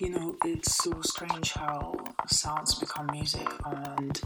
You 0.00 0.08
know, 0.08 0.34
it's 0.46 0.82
so 0.82 0.98
strange 1.02 1.52
how 1.52 1.94
sounds 2.26 2.74
become 2.76 3.06
music 3.12 3.46
and 3.66 4.18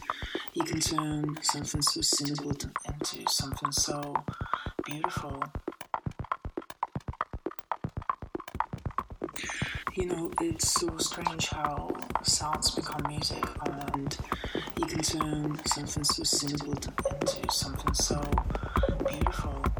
you 0.53 0.63
can 0.63 0.79
turn 0.79 1.37
something 1.43 1.83
so 1.83 2.01
simple 2.01 2.53
into 2.53 3.29
something 3.29 3.73
so 3.73 4.15
beautiful. 4.87 5.43
You 9.97 10.07
know, 10.07 10.31
it's 10.41 10.71
so 10.81 10.97
strange 10.99 11.49
how 11.49 11.91
sounds 12.23 12.71
become 12.71 13.03
music 13.09 13.45
and 13.67 14.17
you 14.79 14.87
can 14.87 15.03
turn 15.03 15.61
something 15.67 16.05
so 16.05 16.23
simple 16.23 16.73
into 16.73 17.51
something 17.51 17.95
so 17.95 18.23
beautiful. 19.09 19.74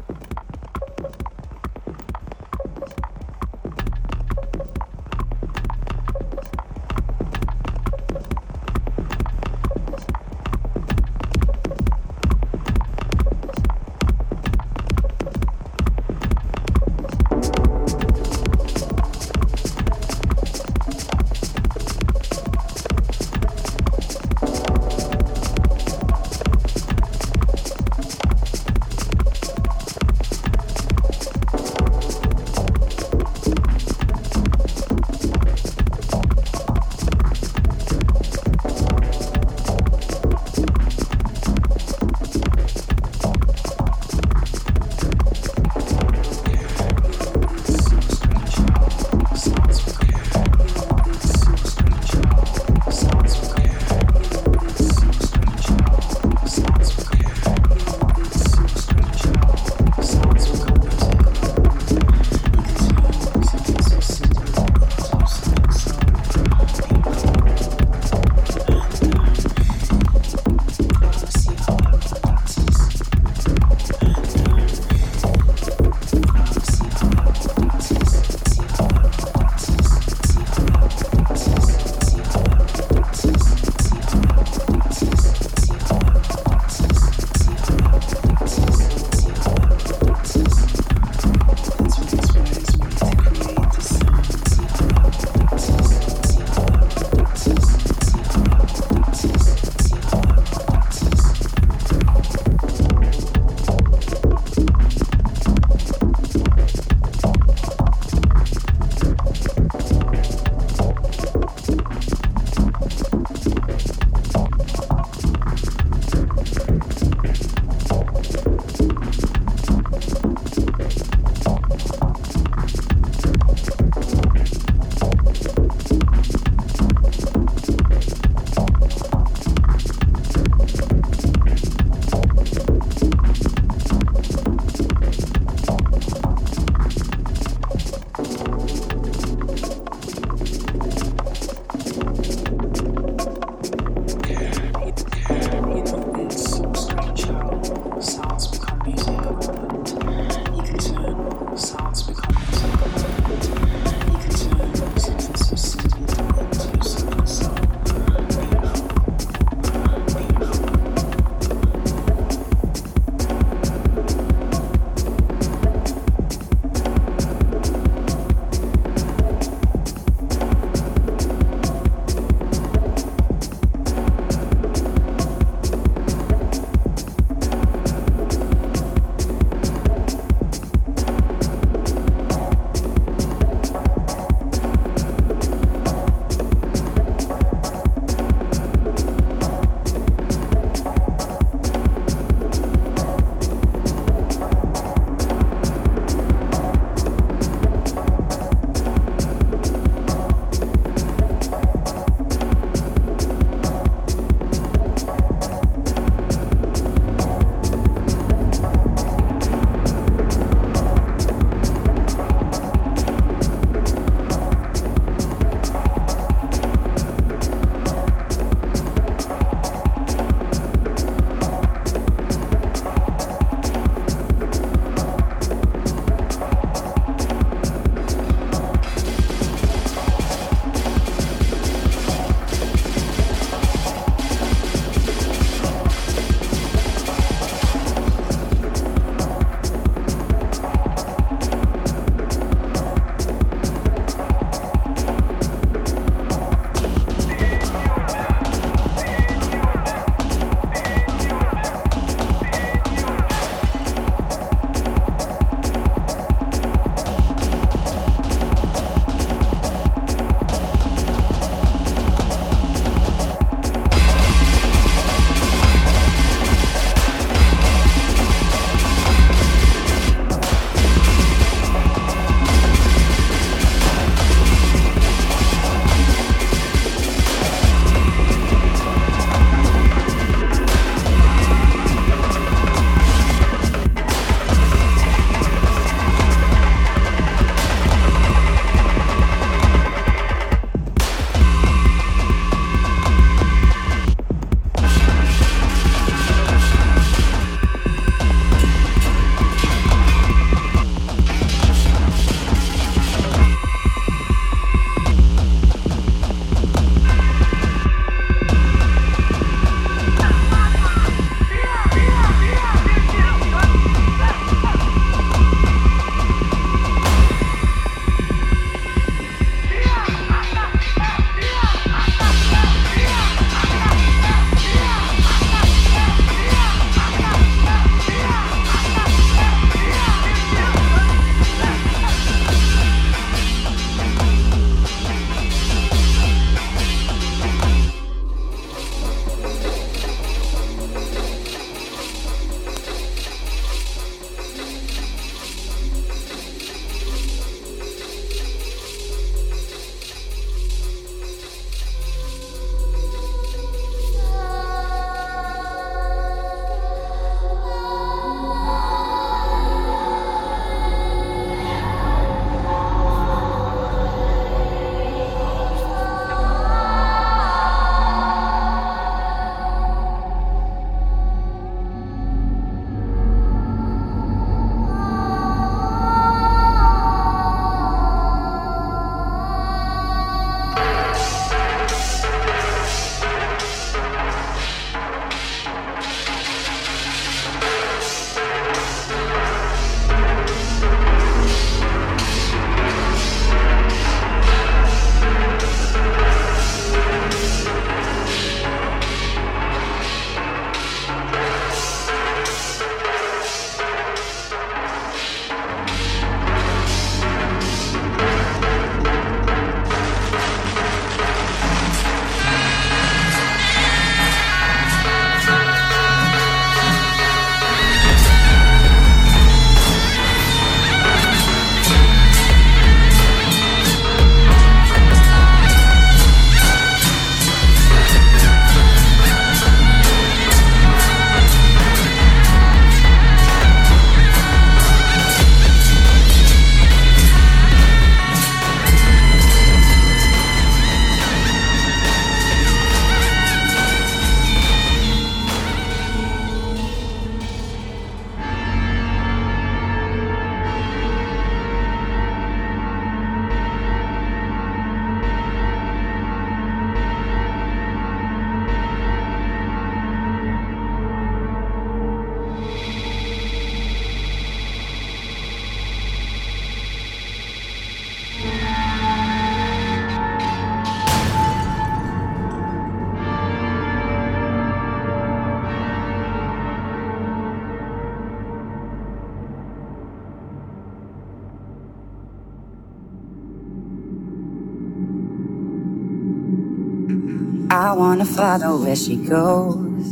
I 487.85 487.93
wanna 487.93 488.25
follow 488.25 488.83
where 488.83 488.95
she 488.95 489.15
goes. 489.15 490.07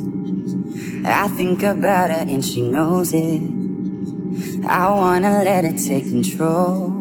I 1.03 1.27
think 1.29 1.63
about 1.63 2.11
her 2.11 2.23
and 2.29 2.45
she 2.45 2.61
knows 2.61 3.11
it. 3.15 3.41
I 4.67 4.91
wanna 4.91 5.43
let 5.43 5.65
her 5.65 5.73
take 5.75 6.03
control. 6.03 6.91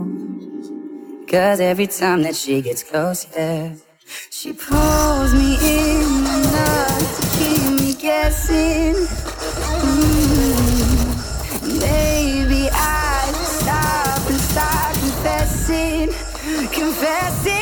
Cause 1.28 1.60
every 1.60 1.88
time 1.88 2.22
that 2.22 2.34
she 2.34 2.62
gets 2.62 2.82
close, 2.82 3.26
yeah, 3.36 3.74
she 4.30 4.54
pulls 4.54 5.34
me 5.34 5.58
in 5.60 6.24
enough 6.38 7.16
to 7.16 7.22
keep 7.36 7.64
me 7.78 7.92
guessing. 7.92 8.94
Mm, 9.84 11.80
baby, 11.80 12.70
I 12.72 13.30
stop 13.60 14.26
and 14.26 14.40
start 14.40 14.94
confessing, 14.96 16.08
confessing. 16.72 17.61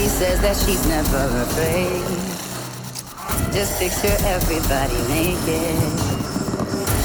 She 0.00 0.08
says 0.08 0.40
that 0.40 0.56
she's 0.56 0.80
never 0.88 1.28
afraid. 1.44 2.00
Just 3.52 3.78
picture 3.78 4.16
everybody 4.24 4.96
naked. 5.12 5.76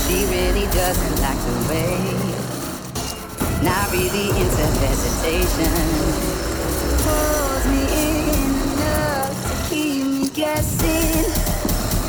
She 0.07 0.23
really 0.31 0.63
doesn't 0.71 1.17
like 1.19 1.35
to 1.35 1.55
wait. 1.67 2.15
Not 3.67 3.91
really 3.91 4.31
into 4.31 4.65
hesitation. 4.79 5.75
Pulls 7.03 7.65
me 7.67 7.83
in 7.99 8.55
enough 8.63 9.35
to 9.43 9.55
keep 9.67 10.05
me 10.07 10.29
guessing. 10.29 11.27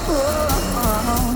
Oh, 0.06 1.34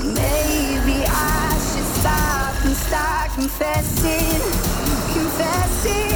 maybe 0.00 1.04
I 1.04 1.52
should 1.68 1.90
stop 2.00 2.64
and 2.64 2.74
start 2.74 3.28
confessing, 3.36 4.40
confessing. 5.12 6.15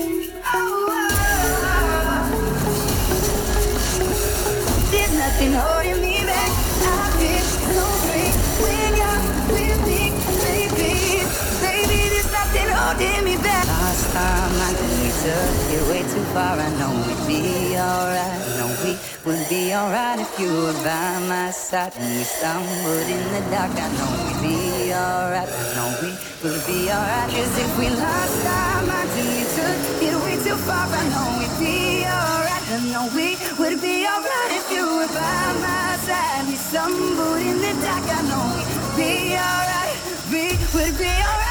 Took 15.21 15.53
it 15.77 15.83
way 15.89 16.01
too 16.01 16.25
far. 16.33 16.57
I 16.57 16.69
know 16.81 16.89
we'd 17.05 17.23
be 17.29 17.77
alright. 17.77 18.41
Know 18.57 18.73
we 18.81 18.97
would 19.25 19.43
be 19.49 19.73
alright 19.73 20.17
if 20.17 20.31
you 20.41 20.49
were 20.49 20.79
by 20.81 21.21
my 21.29 21.51
side. 21.51 21.93
When 21.93 22.09
we 22.17 22.25
stumbled 22.25 23.05
in 23.05 23.21
the 23.29 23.41
dark, 23.53 23.73
I 23.77 23.87
know 23.97 24.09
we'd 24.17 24.41
be 24.41 24.57
alright. 24.93 25.49
Know 25.77 25.89
we 26.01 26.09
would 26.41 26.61
be 26.65 26.89
alright. 26.89 27.29
Cause 27.37 27.53
if 27.53 27.71
we 27.77 27.87
lost 28.01 28.41
our 28.49 28.81
minds 28.89 29.13
and 29.21 29.29
we 29.29 29.43
took 29.57 29.79
it 30.09 30.15
way 30.25 30.35
too 30.41 30.57
far, 30.65 30.89
I 30.89 31.03
know 31.13 31.27
we'd 31.37 31.57
be 31.61 32.01
alright. 32.01 32.65
I 32.73 32.77
know 32.89 33.05
we 33.13 33.37
would 33.61 33.77
be 33.77 33.95
alright 34.09 34.51
if 34.57 34.67
you 34.73 34.83
were 34.97 35.11
by 35.13 35.45
my 35.61 36.01
side. 36.01 36.49
We 36.49 36.57
stumbled 36.57 37.41
in 37.45 37.57
the 37.61 37.73
dark, 37.85 38.05
I 38.09 38.19
know 38.25 38.43
we'd 38.57 38.69
be 38.97 39.13
alright. 39.37 39.97
We 40.33 40.43
would 40.73 40.97
be 40.97 41.13
alright. 41.29 41.50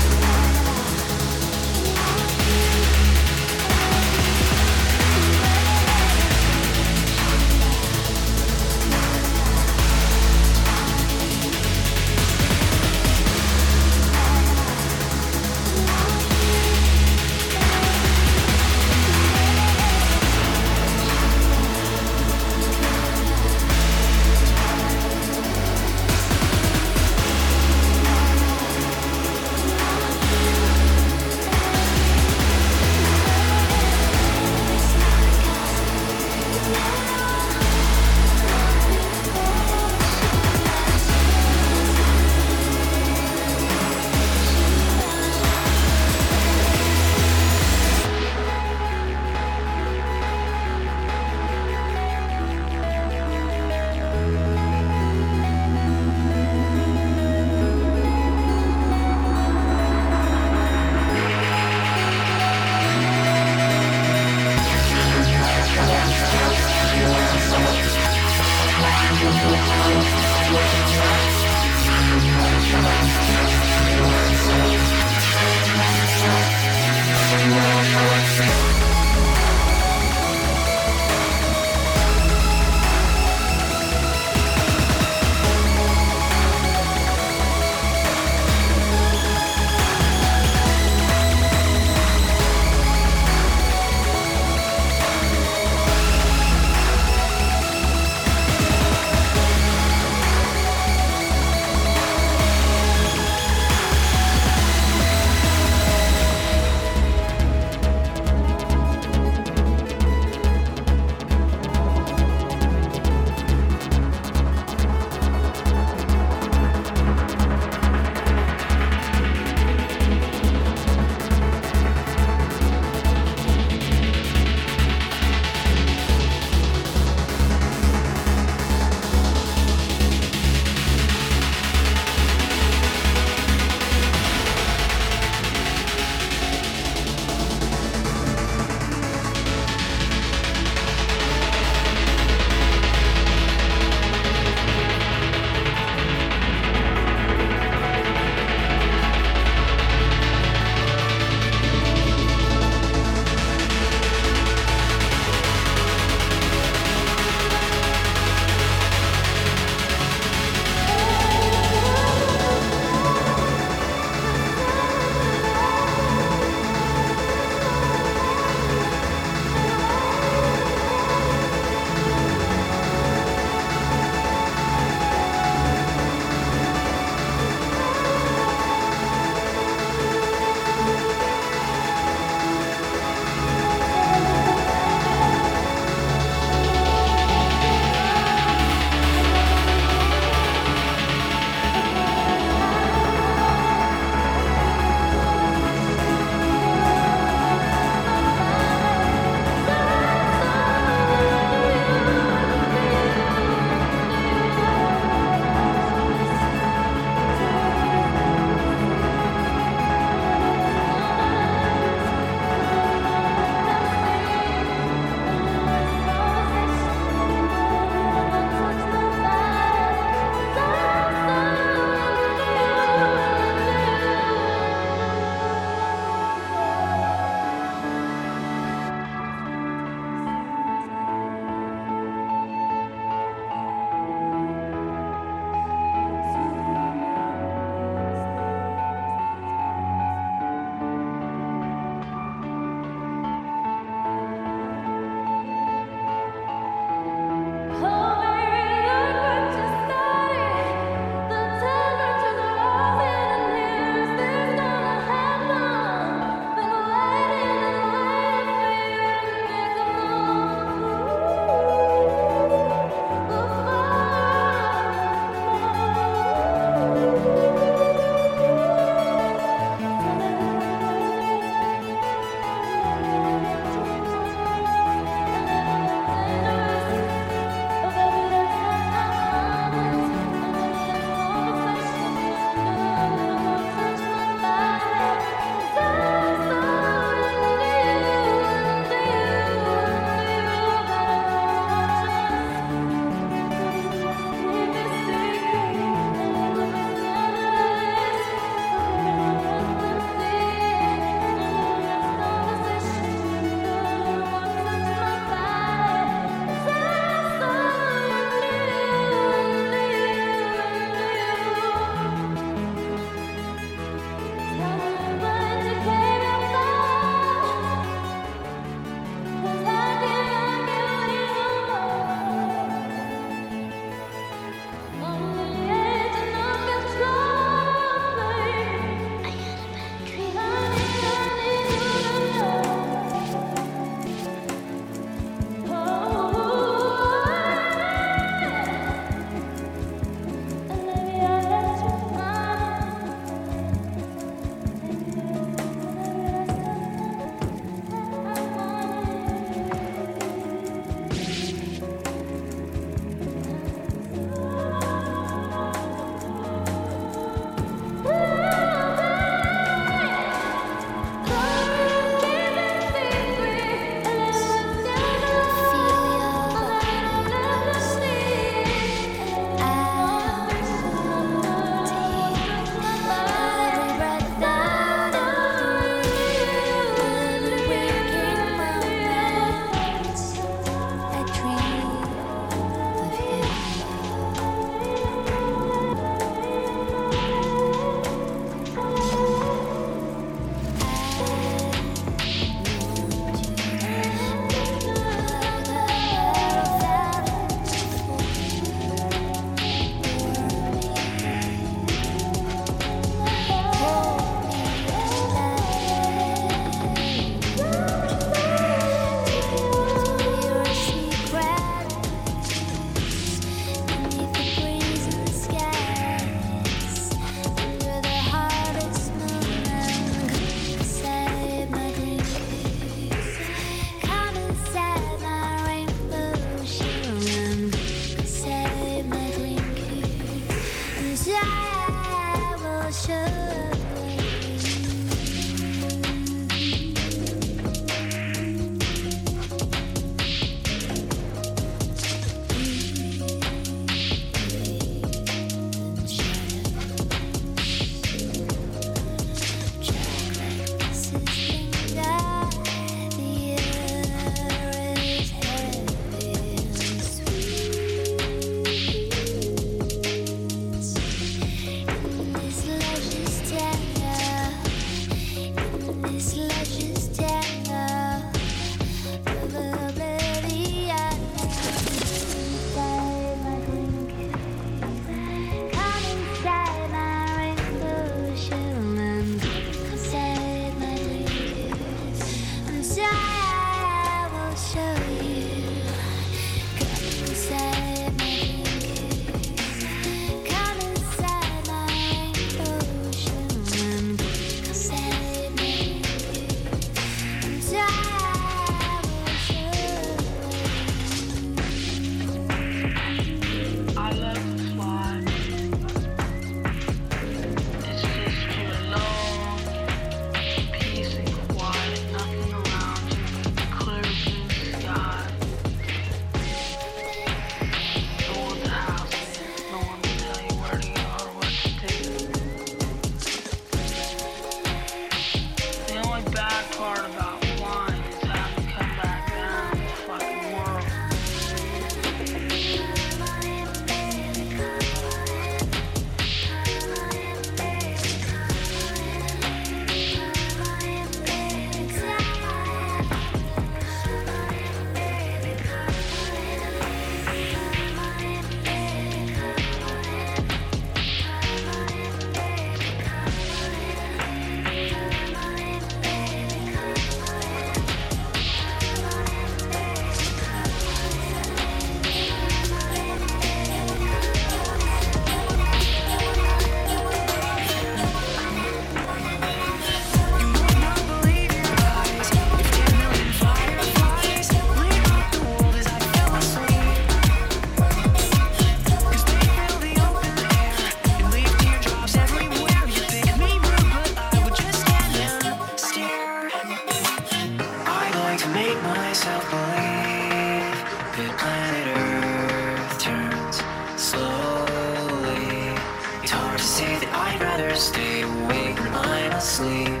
make 588.52 588.82
myself 588.82 589.48
believe 589.50 590.78
that 591.16 591.32
planet 591.38 591.86
Earth 591.96 592.98
turns 592.98 593.56
slowly. 594.00 595.74
It's 596.22 596.32
hard 596.32 596.58
to 596.58 596.64
say 596.64 596.98
that 596.98 597.10
I'd 597.12 597.40
rather 597.40 597.74
stay 597.74 598.22
awake 598.22 598.76
than 598.76 598.94
I'm 598.94 599.32
asleep. 599.32 600.00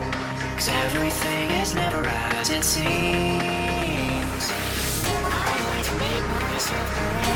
Cause 0.56 0.68
everything 0.68 1.50
is 1.62 1.74
never 1.74 2.04
as 2.04 2.50
it 2.50 2.64
seems. 2.64 4.44
I 5.06 5.56
like 5.70 5.84
to 5.86 5.94
make 6.04 6.24
myself 6.50 6.88
believe. 6.94 7.29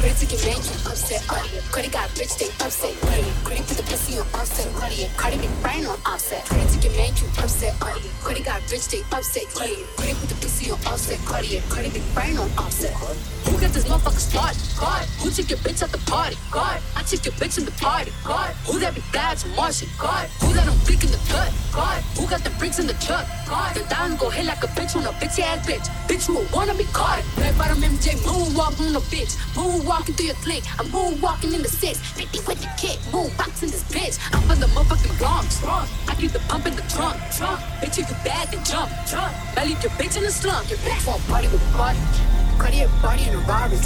Cardi 0.00 0.14
to 0.14 0.26
get 0.32 0.40
man, 0.46 0.56
you 0.56 0.72
upset. 0.88 1.20
Uh, 1.28 1.44
Cardi 1.70 1.88
got 1.88 2.08
rich, 2.18 2.34
they 2.40 2.48
upset. 2.64 2.96
Uh, 3.04 3.20
Cardi 3.44 3.60
put 3.68 3.76
the 3.76 3.82
pussy 3.84 4.18
on 4.18 4.26
offset. 4.32 4.66
Uh, 4.80 4.88
Cardi 5.20 5.36
be 5.36 5.48
brain 5.60 5.84
on 5.84 5.98
offset. 6.06 6.42
Cardi 6.46 6.64
to 6.72 6.78
get 6.80 6.96
man, 6.96 7.12
you 7.20 7.28
upset. 7.36 7.76
Uh, 7.82 7.92
Cardi 8.24 8.40
got 8.40 8.64
rich, 8.72 8.88
they 8.88 9.02
upset. 9.12 9.44
Uh, 9.60 9.68
Cardi 10.00 10.14
put 10.16 10.28
the 10.32 10.36
pussy 10.40 10.70
on 10.70 10.80
offset. 10.86 11.18
Cardi, 11.26 11.60
credit 11.68 11.92
be 11.92 12.00
brain 12.14 12.38
on 12.38 12.48
offset. 12.56 12.96
Who 13.44 13.60
got 13.60 13.72
this 13.76 13.84
motherfucker 13.84 14.24
started? 14.24 14.56
God. 14.80 15.04
Who 15.20 15.28
took 15.30 15.50
your 15.50 15.58
bitch 15.58 15.82
at 15.82 15.92
the 15.92 15.98
party? 16.10 16.36
God. 16.50 16.80
I 16.96 17.02
took 17.02 17.22
your 17.26 17.34
bitch 17.34 17.58
in 17.58 17.66
the 17.66 17.72
party. 17.72 18.10
God. 18.24 18.56
Who 18.64 18.78
that 18.80 18.94
be 18.94 19.02
God's 19.12 19.44
Martian? 19.54 19.88
God. 19.98 20.28
Who 20.40 20.54
that 20.54 20.64
flick 20.90 21.04
in 21.04 21.10
the 21.10 21.20
gut? 21.30 21.52
God. 21.72 22.02
Who 22.16 22.26
got 22.26 22.42
the 22.42 22.50
bricks 22.58 22.78
in 22.78 22.86
the 22.86 22.94
truck? 22.94 23.26
God. 23.46 23.74
The 23.74 23.84
down 23.84 24.16
go 24.16 24.30
hit 24.30 24.46
like 24.46 24.62
a 24.64 24.68
bitch 24.68 24.96
on 24.96 25.04
a 25.04 25.12
bitch 25.20 25.38
ass 25.38 25.66
bitch. 25.66 25.86
Bitch 26.08 26.26
who 26.26 26.44
wanna 26.54 26.74
be 26.74 26.84
caught. 26.92 27.22
Red 27.38 27.56
bottom 27.56 27.78
MJ 27.78 28.16
moonwalk 28.26 28.80
on 28.80 28.96
a 28.96 29.00
bitch. 29.12 29.36
Moonwalking 29.90 30.16
through 30.16 30.26
your 30.26 30.36
clique. 30.36 30.64
I'm 30.78 30.86
moonwalking 30.86 31.52
in 31.52 31.62
the 31.62 31.68
six. 31.68 31.98
50 31.98 32.38
with 32.46 32.60
the 32.60 32.70
kick. 32.78 32.98
Moonboxing 33.10 33.72
this 33.72 33.82
bitch. 33.90 34.20
I'm 34.32 34.40
from 34.42 34.60
the 34.60 34.66
motherfucking 34.66 35.18
Bronx. 35.18 35.60
I 35.64 36.14
keep 36.14 36.30
the 36.30 36.38
pump 36.40 36.66
in 36.66 36.76
the 36.76 36.82
trunk. 36.82 37.16
Bitch, 37.82 37.98
you 37.98 38.04
can 38.04 38.14
bad 38.24 38.52
then 38.52 38.64
jump. 38.64 38.92
I 39.56 39.64
leave 39.64 39.82
your 39.82 39.90
bitch 39.92 40.16
in 40.16 40.22
the 40.22 40.30
slump. 40.30 40.70
Your 40.70 40.78
bitch 40.78 41.04
won't 41.08 41.26
party 41.26 41.48
with 41.48 41.72
party. 41.72 42.39
A 42.60 42.88
body 43.00 43.24
in 43.24 43.34
a 43.34 43.40
Rari. 43.48 43.76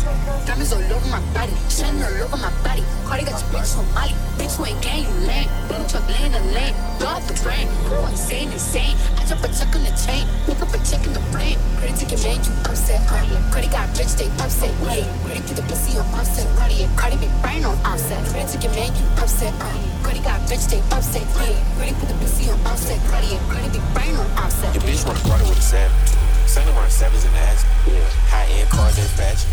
Diamonds 0.46 0.72
all 0.74 0.82
over 0.82 1.08
my 1.08 1.22
body. 1.32 1.54
Shining 1.70 2.02
all 2.02 2.26
over 2.26 2.37
my 2.37 2.50
body. 2.66 2.82
Cardi 3.06 3.24
got 3.24 3.38
your 3.38 3.62
bitch 3.62 3.78
on 3.78 3.87
Molly. 3.94 4.12
Bitch 4.34 4.58
who 4.58 4.66
ain't 4.66 4.82
gang, 4.82 5.06
you 5.06 5.14
lame. 5.30 5.48
Little 5.70 5.87
truck 5.87 6.06
laying 6.10 6.32
the 6.32 6.42
lane. 6.50 6.74
Blow 6.98 7.14
out 7.14 7.22
the 7.22 7.34
brain. 7.46 7.70
Go 7.88 8.04
insane, 8.10 8.50
insane. 8.50 8.98
I 9.16 9.24
drop 9.30 9.46
a 9.46 9.48
check 9.54 9.70
on 9.74 9.87
the 9.87 9.94
chain. 9.94 10.26
Pick 10.44 10.58
up 10.60 10.74
a 10.74 10.78
check 10.82 11.06
in 11.06 11.14
the 11.14 11.22
brain. 11.30 11.56
Cardi 11.78 11.94
to 11.94 12.04
your 12.10 12.20
man, 12.26 12.42
you 12.42 12.52
upset. 12.66 13.00
Cardi, 13.06 13.30
Cardi 13.54 13.68
got 13.70 13.87
rich, 13.94 14.14
they 14.18 14.28
upset. 14.42 14.74
Yeah. 14.82 15.06
Cardi 15.22 15.40
put 15.46 15.56
the 15.56 15.64
pussy 15.70 15.94
on 15.94 16.06
offset. 16.18 16.46
Cardi, 16.58 16.76
Cardi 16.98 17.16
be 17.22 17.30
brain 17.46 17.62
on 17.64 17.78
offset. 17.87 18.20
Cardi 18.26 18.46
to 18.52 18.58
your 18.58 18.74
man, 18.74 18.90
you 18.90 19.06
upset. 19.22 19.54
Uh, 19.62 19.70
Cardi 20.02 20.20
got 20.20 20.42
rich, 20.50 20.66
they 20.66 20.82
upset. 20.90 21.22
Yeah. 21.38 21.54
Cardi 21.78 21.94
put 21.94 22.10
the 22.10 22.16
pussy 22.18 22.50
on 22.50 22.58
offset. 22.66 22.98
Cardi, 23.06 23.38
Cardi 23.48 23.70
be 23.70 23.80
brain 23.94 24.14
on 24.18 24.28
offset. 24.34 24.74
Your 24.74 24.82
bitch 24.82 25.06
wanna 25.06 25.22
party 25.24 25.46
with 25.46 25.62
a 25.62 25.62
savage. 25.62 26.23
Sunny 26.46 26.72
run 26.72 26.90
sevens 26.90 27.24
and 27.24 27.37
ass. 27.37 27.64
Yeah. 27.87 28.04
High 28.30 28.46
end 28.61 28.68
cars 28.70 28.98
and 28.98 29.09
fashion. 29.16 29.50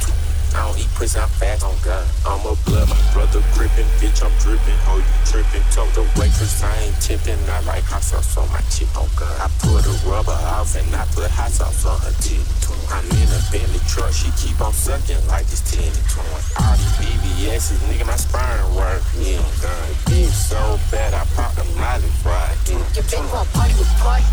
I 0.52 0.68
don't 0.68 0.76
eat 0.76 0.92
pussy, 1.00 1.16
I'm 1.20 1.32
fat 1.40 1.64
on 1.64 1.76
God. 1.80 2.04
I'm 2.28 2.44
a 2.44 2.56
blood, 2.68 2.90
my 2.92 3.00
brother 3.16 3.40
gripping. 3.56 3.88
Bitch, 4.04 4.20
I'm 4.20 4.32
dripping. 4.44 4.76
Oh, 4.92 5.00
you 5.00 5.16
tripping. 5.24 5.64
Told 5.72 5.88
the 5.96 6.04
waitress 6.20 6.60
I 6.64 6.76
ain't 6.84 7.00
tipping. 7.00 7.40
I 7.48 7.64
like 7.64 7.88
hot 7.88 8.04
sauce 8.04 8.36
on 8.36 8.52
my 8.52 8.60
chip 8.68 8.92
on 9.00 9.08
oh, 9.08 9.12
God. 9.16 9.32
I 9.40 9.48
pull 9.64 9.80
the 9.80 9.96
rubber 10.04 10.36
off 10.52 10.76
and 10.76 10.92
I 10.92 11.08
put 11.16 11.32
hot 11.32 11.52
sauce 11.52 11.88
on 11.88 11.96
her 12.04 12.12
tip. 12.20 12.44
I'm 12.92 13.08
in 13.16 13.32
a 13.32 13.40
Bentley 13.48 13.80
truck, 13.88 14.12
she 14.12 14.28
keep 14.36 14.60
on 14.60 14.74
sucking 14.76 15.24
like 15.32 15.48
it's 15.48 15.64
10 15.72 15.80
and 15.88 16.08
20. 16.12 16.28
All 16.60 16.76
these 16.76 16.96
BBS's, 17.00 17.80
nigga, 17.88 18.04
my 18.04 18.20
spine 18.20 18.76
work. 18.76 19.00
Yeah, 19.16 19.40
done. 19.64 19.92
Bitch 20.12 20.36
so 20.36 20.60
bad, 20.92 21.16
I 21.16 21.24
popped 21.32 21.60
a 21.60 21.66
molly 21.80 22.12
fried. 22.20 22.52
Yeah. 22.68 22.84
Your 22.92 23.08
bitch 23.08 23.24
a 23.24 23.48
party 23.56 23.74
with 23.80 23.88
party. 24.04 24.28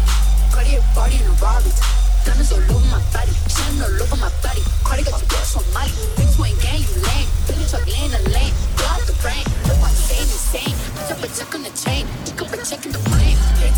Cardi 0.51 0.75
a 0.75 0.83
party 0.99 1.23
in 1.23 1.31
a 1.31 1.35
Rari. 1.39 2.08
Diamonds 2.25 2.53
all 2.53 2.65
over 2.75 2.89
my 2.89 3.03
body. 3.13 3.35
Shining 3.47 3.83
all 3.83 4.03
over 4.03 4.19
my 4.19 4.33
body. 4.43 4.63
Cardi 4.85 5.03
got 5.05 5.21
your 5.21 5.29
bitch 5.31 5.57
on 5.59 5.65
Molly. 5.75 5.95
Bitch 6.17 6.35
ain't 6.41 6.59
gang, 6.63 6.83
you 6.83 6.99
lame. 7.07 7.29
Billy 7.47 7.65
truck 7.71 7.85
laying 7.87 8.13
the 8.13 8.23
lane. 8.31 8.55
Out 8.89 9.03
the 9.07 9.15
brain. 9.23 9.45
Look 9.67 9.79
I'm 9.79 9.93
insane. 9.93 10.75
I 10.97 11.01
drop 11.09 11.23
a 11.23 11.29
check 11.29 11.55
on 11.55 11.63
the 11.63 11.73
chain. 11.77 12.07
Pick 12.25 12.43
up 12.43 12.53
a 12.53 12.57
check 12.65 12.87
in 12.87 12.93
the 12.93 13.09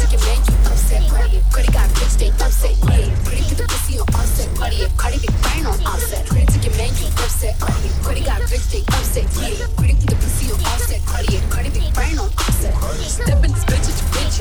to 0.01 0.09
your 0.09 0.21
man, 0.25 0.41
you 0.49 0.57
upset. 0.65 1.03
Cardi, 1.13 1.39
Cardi 1.53 1.71
got 1.73 1.89
bitch, 1.93 2.17
they 2.17 2.31
upset. 2.41 2.77
Yeah. 2.89 3.13
Cardi 3.21 3.43
put 3.45 3.59
the 3.61 3.67
pussy 3.69 3.99
on 4.01 4.09
offset. 4.17 4.49
Cardi, 4.57 4.77
Cardi 4.97 5.19
be 5.21 5.29
brain 5.45 5.67
on 5.67 5.77
offset. 5.85 6.25
Your 6.33 6.75
man, 6.77 6.93
you 6.97 7.09
upset. 7.21 7.55
Cardi, 7.61 7.89
Cardi 8.01 8.21
got 8.25 8.41
bitch, 8.49 8.67
they 8.73 8.83
upset. 8.97 9.29
Yeah. 9.37 9.69
Cardi 9.77 9.95
put 10.01 10.09
the 10.09 10.17
pussy 10.17 10.47
on 10.53 10.61
offset. 10.73 11.01
Cardi, 11.05 11.37
Cardi 11.53 11.71
be 11.77 11.85
brain 11.93 12.17
on 12.17 12.33
offset. 12.41 12.73
Step 13.05 13.45
in 13.45 13.53
this 13.53 13.65
bitch, 13.69 13.87
your 13.93 14.09
bitch. 14.17 14.37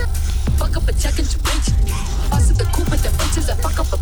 Fuck 0.56 0.78
up 0.78 0.88
a 0.88 0.94
check 0.96 1.20
and 1.20 1.28
you 1.28 1.40
bitch. 1.44 1.68
At 2.32 2.48
the 2.56 2.66
coupe 2.72 2.90
with 2.90 3.04
the 3.04 3.12
bitches. 3.20 3.52
I 3.52 3.56
fuck 3.60 3.80
up 3.80 3.92
a 3.92 3.99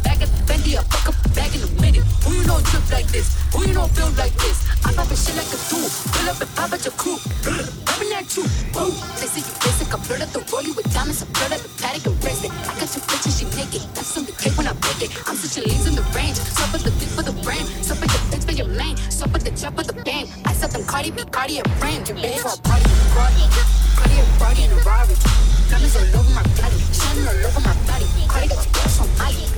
Fendi. 0.68 0.78
I 0.78 0.84
fuck 0.84 1.10
up 1.10 1.26
a 1.26 1.30
bag 1.30 1.56
in 1.56 1.64
a 1.64 1.82
minute. 1.82 2.04
Who 2.24 2.34
you 2.36 2.44
know 2.46 2.60
drip 2.60 2.92
like 2.92 3.08
this? 3.08 3.36
Who 3.54 3.66
you 3.68 3.74
know 3.74 3.88
feel 3.88 4.12
like 4.20 4.34
this? 4.36 4.68
I 4.84 4.94
pop 4.94 5.10
a 5.12 5.16
shit 5.16 5.36
like 5.36 5.48
a 5.48 5.60
tool. 5.70 5.88
Fill 5.88 6.30
up 6.30 6.42
and 6.42 6.52
pop 6.56 6.74
at 6.74 6.84
your 6.84 6.94
crew. 7.00 7.18
Rubbing 7.48 8.12
that 8.12 8.28
you. 8.36 8.44
Ooh. 8.76 8.92
They 9.20 9.28
say 9.32 9.44
you 9.48 9.54
basic. 9.64 9.94
I 9.94 9.98
blood 10.04 10.22
up 10.22 10.32
the 10.36 10.42
rollie 10.52 10.76
with 10.76 10.88
diamonds. 10.94 11.24
I 11.24 11.28
blood 11.32 11.54
up 11.56 11.62
the 11.64 11.72
Patek 11.80 12.06
and 12.08 12.20
bracelet. 12.20 12.52
I 12.52 12.74
got 12.80 12.90
your 12.92 13.04
bitches, 13.08 13.34
she 13.40 13.46
naked. 13.56 13.84
That's 13.96 14.18
on 14.18 14.26
the 14.26 14.34
cake 14.36 14.56
when 14.58 14.68
I 14.68 14.74
bake 14.74 15.08
it. 15.08 15.12
I'm 15.28 15.36
switching 15.36 15.66
lanes 15.70 15.88
in 15.88 15.96
the 15.96 16.06
range. 16.12 16.38
Stop 16.38 16.74
at 16.76 16.82
the 16.84 16.92
dick 17.00 17.12
for 17.16 17.24
the 17.24 17.36
brain. 17.44 17.64
Stop 17.84 18.04
at 18.04 18.10
the 18.12 18.20
bitch 18.32 18.44
for 18.46 18.56
your 18.56 18.68
main. 18.68 18.98
Stop 19.10 19.34
at 19.36 19.42
the 19.42 19.52
trap 19.56 19.76
for 19.76 19.84
the 19.84 19.96
bang. 20.04 20.28
I 20.46 20.54
set 20.54 20.72
them 20.72 20.84
Cardi 20.86 21.12
B, 21.12 21.24
Cardi 21.32 21.60
and 21.60 21.70
frame. 21.80 22.04
Your 22.06 22.18
bitch 22.20 22.44
for 22.44 22.54
a 22.54 22.60
party 22.68 22.86
with 22.86 23.12
Cardi. 23.16 23.44
Cardi 23.98 24.16
a 24.20 24.26
party 24.38 24.62
in 24.68 24.72
a 24.72 24.80
Rari. 24.84 25.16
Diamonds 25.72 25.96
all 25.96 26.20
over 26.20 26.32
my 26.36 26.44
body. 26.60 26.78
Shining 26.92 27.28
all 27.28 27.40
over 27.48 27.62
my 27.64 27.76
body. 27.88 28.08
Cardi 28.28 28.48
got 28.52 28.60
your 28.60 28.72
bitch 28.76 29.00
on 29.02 29.10
Molly. 29.18 29.57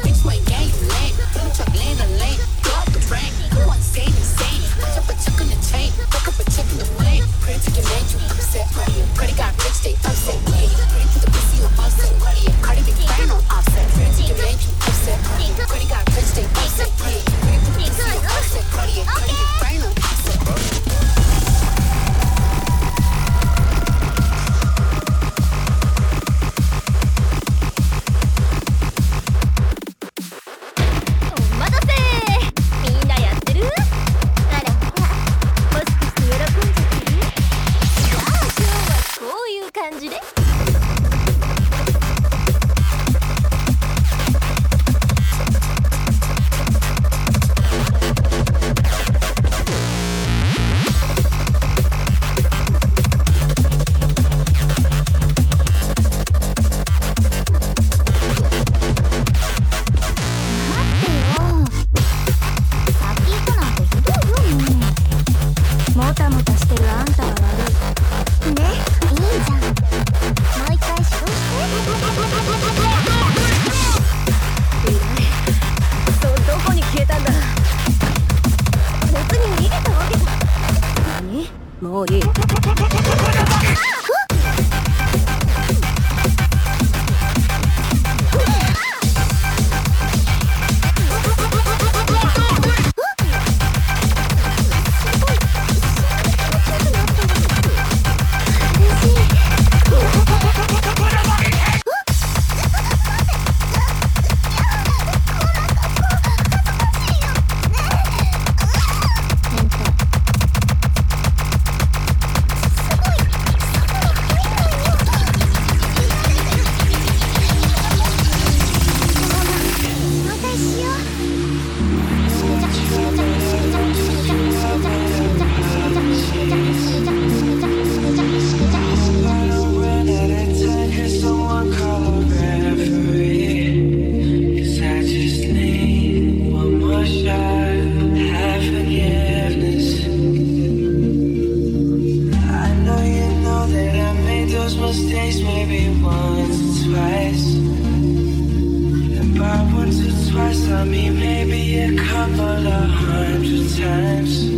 Couple 152.19 152.67
of 152.67 152.89
hundred 152.89 153.69
times. 153.77 154.48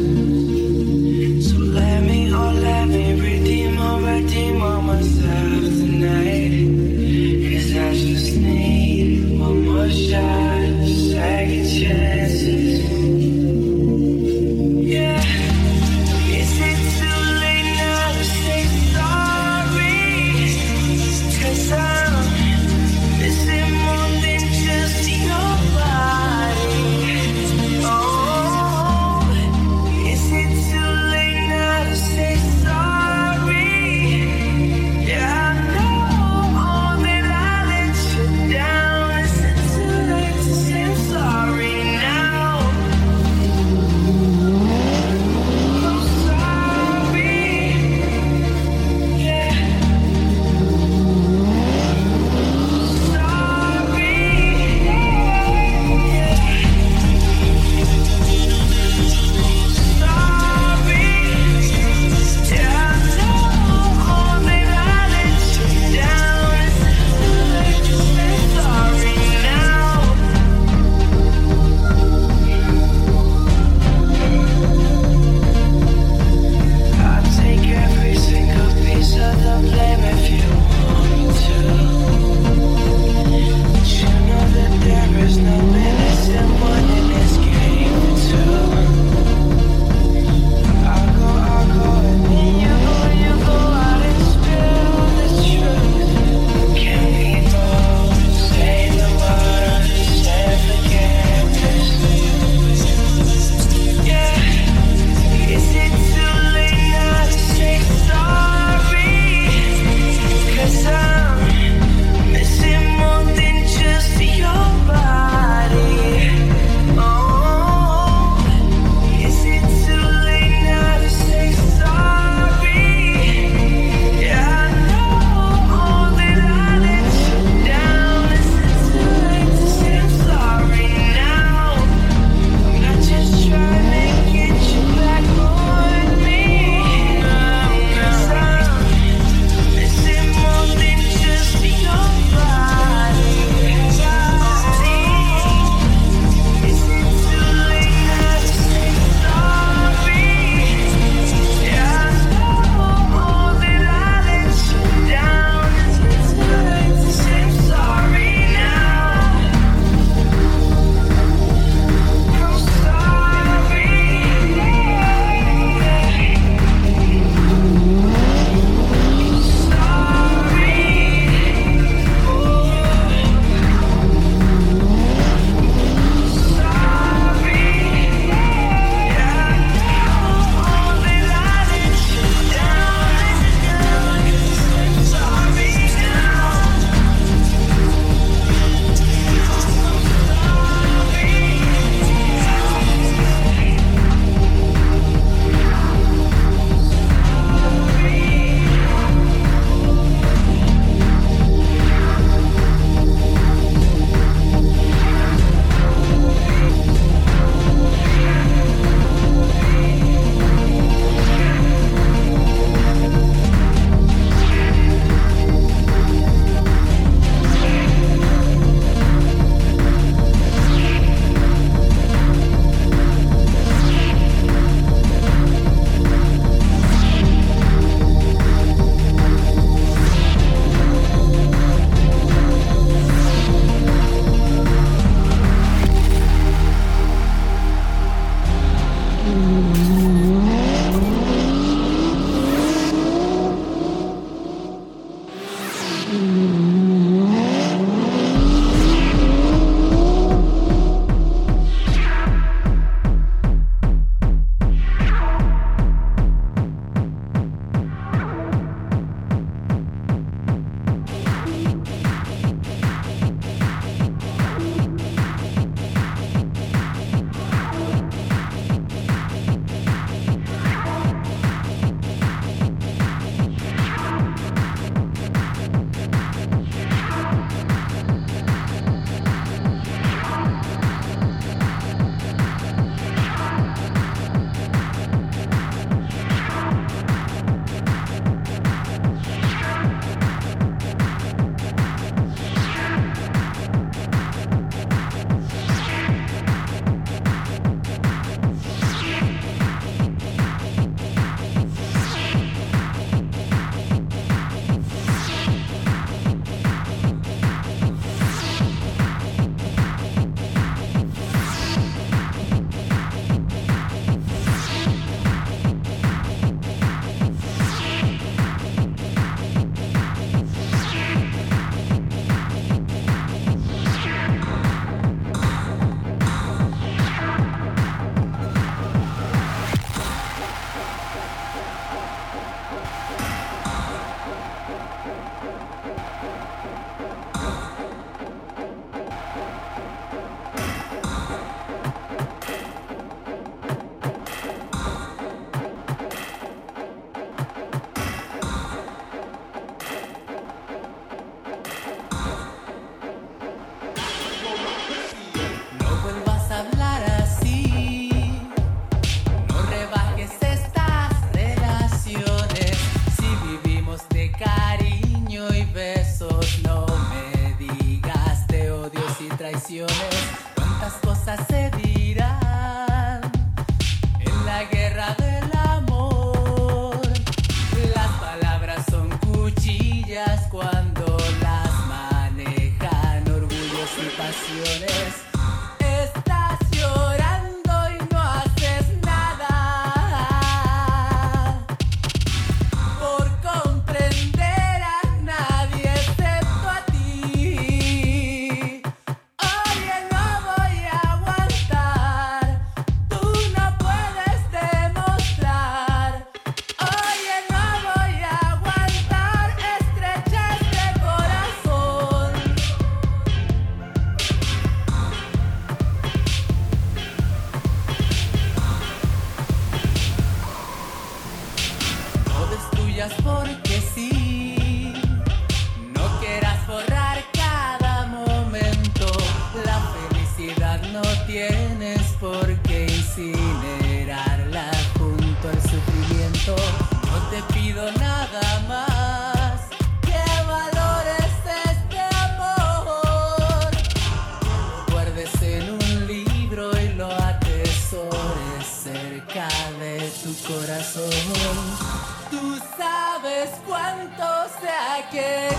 Se 455.12 455.51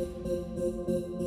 Música 0.00 1.19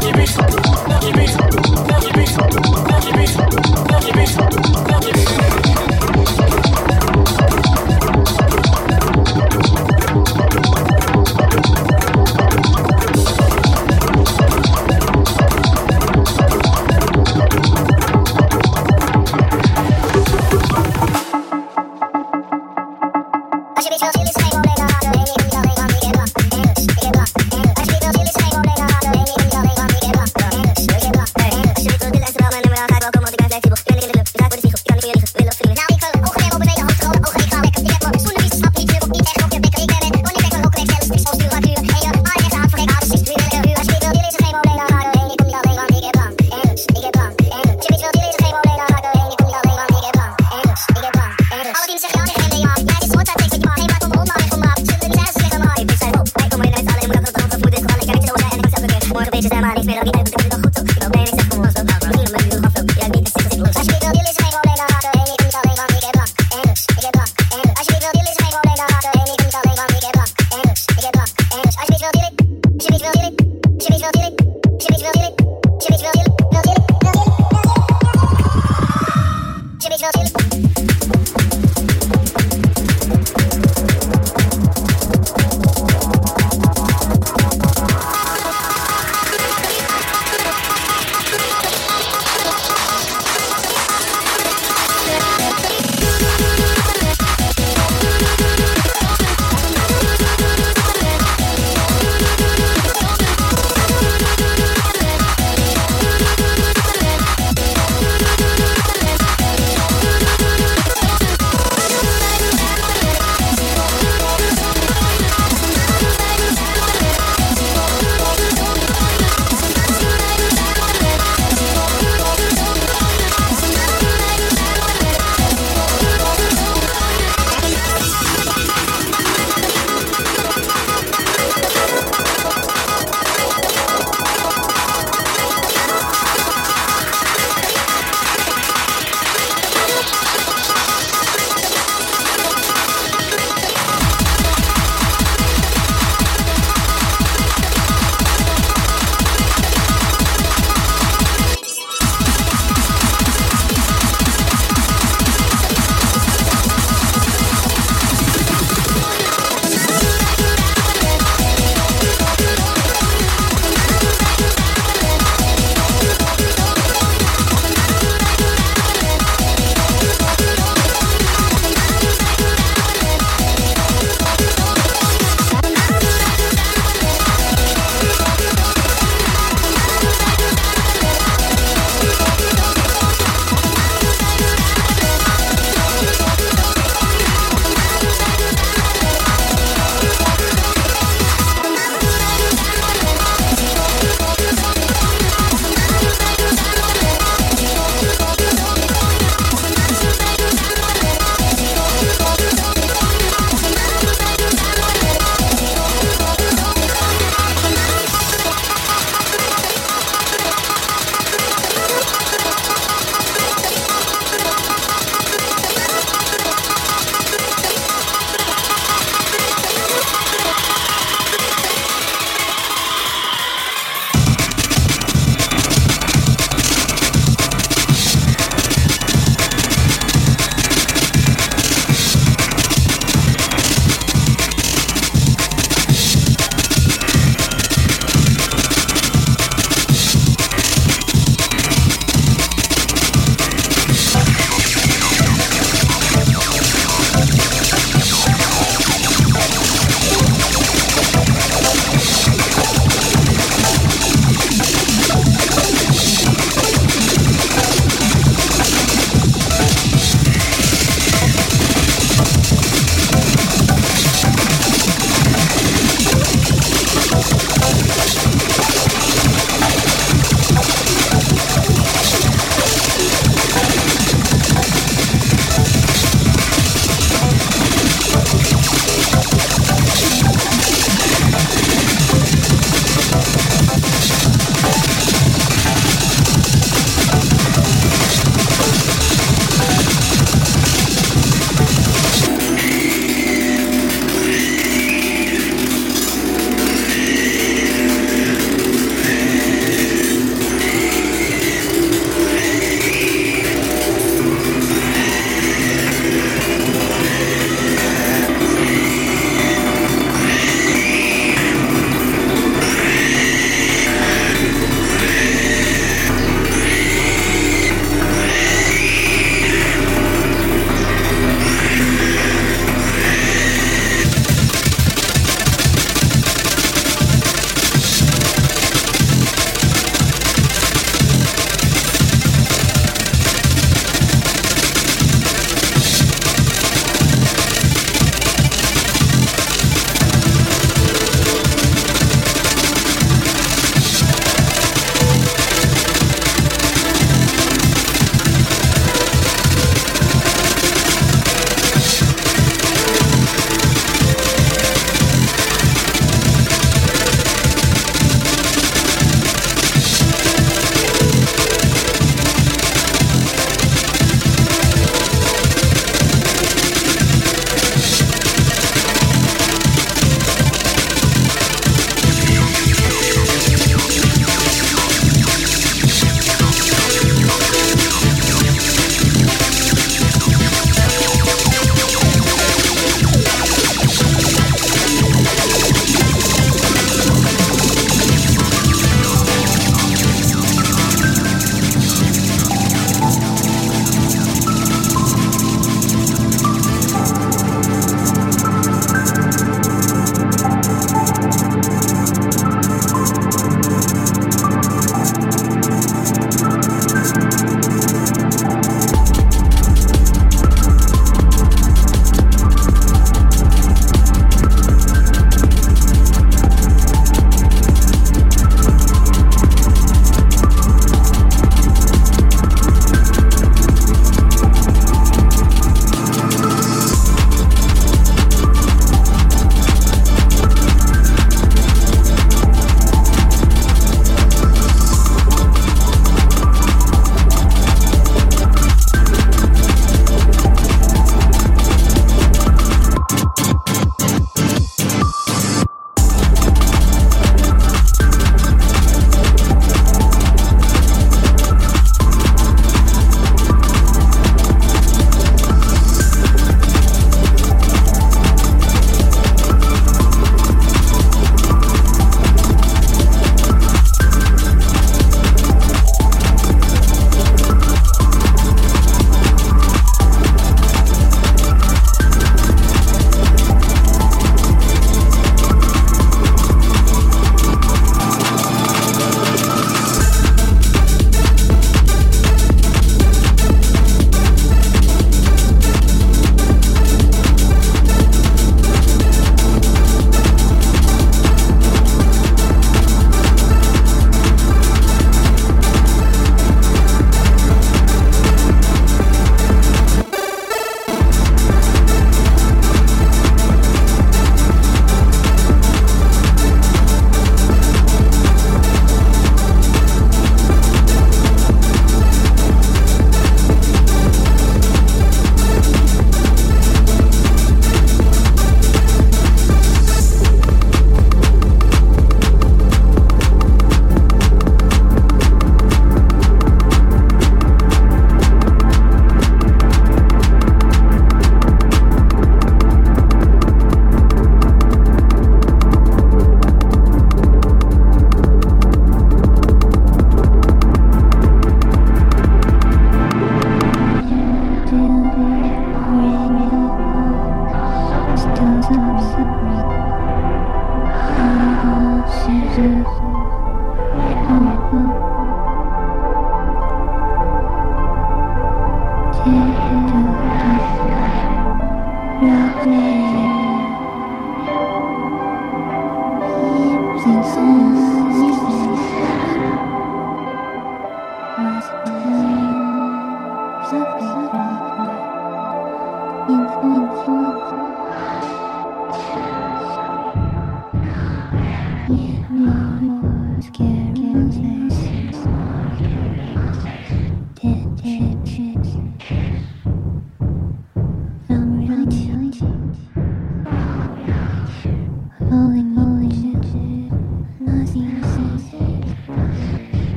Give 0.00 0.16
me 0.16 0.26
some. 0.26 0.57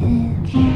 Nothing 0.00 0.69